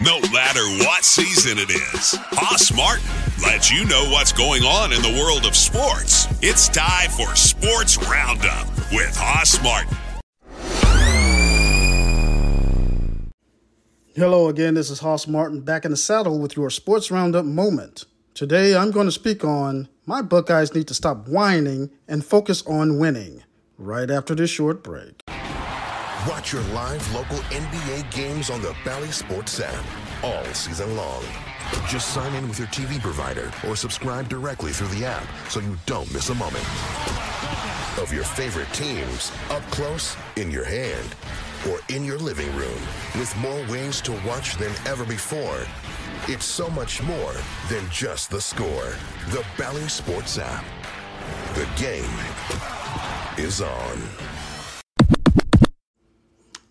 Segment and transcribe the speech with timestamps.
[0.00, 2.14] no matter what season it is.
[2.32, 3.04] Hoss Martin
[3.42, 6.26] lets you know what's going on in the world of sports.
[6.42, 9.96] It's time for Sports Roundup with Hoss Martin.
[14.14, 18.04] Hello again, this is Hoss Martin back in the saddle with your Sports Roundup moment.
[18.34, 22.98] Today I'm going to speak on my Buckeyes need to stop whining and focus on
[22.98, 23.44] winning
[23.78, 25.22] right after this short break.
[26.28, 29.84] Watch your live local NBA games on the Bally Sports app
[30.22, 31.24] all season long.
[31.88, 35.78] Just sign in with your TV provider or subscribe directly through the app so you
[35.86, 36.64] don't miss a moment.
[37.98, 41.16] Of your favorite teams, up close, in your hand,
[41.70, 42.80] or in your living room,
[43.18, 45.66] with more ways to watch than ever before.
[46.28, 47.32] It's so much more
[47.70, 48.92] than just the score.
[49.30, 50.64] The Bally Sports app.
[51.54, 52.04] The game
[53.38, 54.02] is on.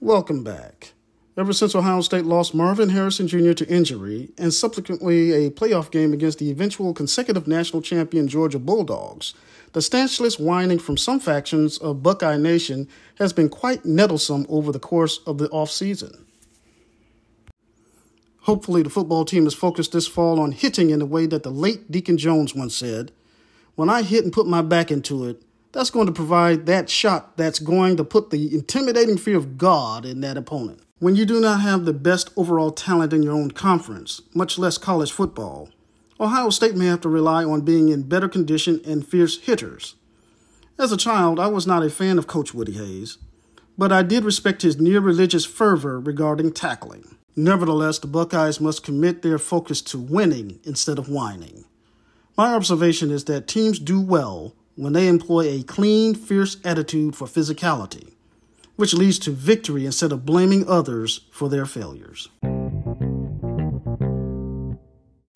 [0.00, 0.92] Welcome back.
[1.36, 3.52] Ever since Ohio State lost Marvin Harrison Jr.
[3.54, 9.34] to injury and subsequently a playoff game against the eventual consecutive national champion Georgia Bulldogs,
[9.72, 14.78] the stanchless whining from some factions of Buckeye Nation has been quite nettlesome over the
[14.78, 16.22] course of the offseason.
[18.42, 21.50] Hopefully, the football team is focused this fall on hitting in the way that the
[21.50, 23.10] late Deacon Jones once said
[23.74, 27.36] When I hit and put my back into it, that's going to provide that shot
[27.36, 30.80] that's going to put the intimidating fear of God in that opponent.
[30.98, 34.78] When you do not have the best overall talent in your own conference, much less
[34.78, 35.68] college football,
[36.18, 39.94] Ohio State may have to rely on being in better condition and fierce hitters.
[40.76, 43.18] As a child, I was not a fan of Coach Woody Hayes,
[43.76, 47.16] but I did respect his near religious fervor regarding tackling.
[47.36, 51.64] Nevertheless, the Buckeyes must commit their focus to winning instead of whining.
[52.36, 57.26] My observation is that teams do well when they employ a clean, fierce attitude for
[57.26, 58.14] physicality,
[58.76, 62.28] which leads to victory instead of blaming others for their failures.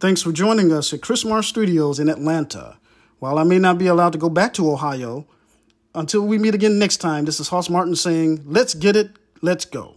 [0.00, 2.78] Thanks for joining us at Chris Marsh Studios in Atlanta.
[3.18, 5.26] While I may not be allowed to go back to Ohio,
[5.94, 9.10] until we meet again next time, this is Hoss Martin saying, Let's get it,
[9.42, 9.95] let's go.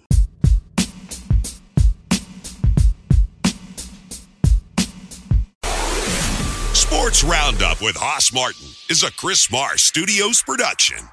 [7.10, 11.10] Sports Roundup with Hoss Martin is a Chris Marsh Studios production.